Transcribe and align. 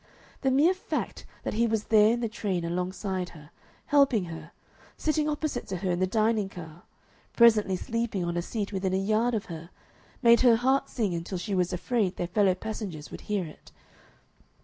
The 0.41 0.49
mere 0.49 0.73
fact 0.73 1.27
that 1.43 1.53
he 1.53 1.67
was 1.67 1.83
there 1.83 2.11
in 2.11 2.21
the 2.21 2.27
train 2.27 2.65
alongside 2.65 3.29
her, 3.37 3.51
helping 3.85 4.25
her, 4.25 4.49
sitting 4.97 5.29
opposite 5.29 5.67
to 5.67 5.75
her 5.77 5.91
in 5.91 5.99
the 5.99 6.07
dining 6.07 6.49
car, 6.49 6.81
presently 7.33 7.75
sleeping 7.75 8.25
on 8.25 8.35
a 8.35 8.41
seat 8.41 8.73
within 8.73 8.93
a 8.93 8.97
yard 8.97 9.35
of 9.35 9.45
her, 9.45 9.69
made 10.23 10.41
her 10.41 10.55
heart 10.55 10.89
sing 10.89 11.13
until 11.13 11.37
she 11.37 11.53
was 11.53 11.71
afraid 11.71 12.15
their 12.15 12.25
fellow 12.25 12.55
passengers 12.55 13.11
would 13.11 13.21
hear 13.21 13.45
it. 13.45 13.71